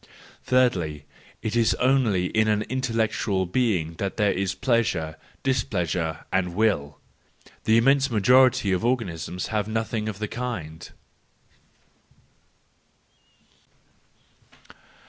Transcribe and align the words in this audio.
Thirdly, 0.43 1.05
it 1.43 1.55
is 1.55 1.75
only 1.75 2.25
in 2.35 2.47
an 2.47 2.63
intellectual 2.63 3.45
being 3.45 3.93
that 3.99 4.17
there 4.17 4.31
is 4.31 4.55
pleasure, 4.55 5.15
displeasure 5.43 6.25
and 6.33 6.55
Will; 6.55 6.97
the 7.65 7.77
immense 7.77 8.09
majority 8.09 8.71
of 8.71 8.83
organisms 8.83 9.49
have 9.49 9.67
nothing 9.67 10.09
of 10.09 10.17
the 10.17 10.27
kind. 10.27 10.89